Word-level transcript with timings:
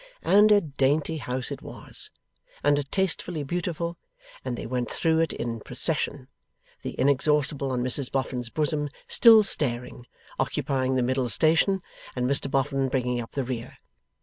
And 0.23 0.51
a 0.51 0.61
dainty 0.61 1.17
house 1.17 1.51
it 1.51 1.61
was, 1.61 2.09
and 2.63 2.79
a 2.79 2.83
tastefully 2.83 3.43
beautiful; 3.43 3.99
and 4.43 4.57
they 4.57 4.65
went 4.65 4.89
through 4.89 5.19
it 5.19 5.31
in 5.31 5.59
procession; 5.59 6.27
the 6.81 6.99
Inexhaustible 6.99 7.69
on 7.69 7.83
Mrs 7.83 8.11
Boffin's 8.11 8.49
bosom 8.49 8.89
(still 9.07 9.43
staring) 9.43 10.07
occupying 10.39 10.95
the 10.95 11.03
middle 11.03 11.29
station, 11.29 11.83
and 12.15 12.27
Mr 12.27 12.49
Boffin 12.49 12.89
bringing 12.89 13.21
up 13.21 13.33
the 13.33 13.43
rear. 13.43 13.77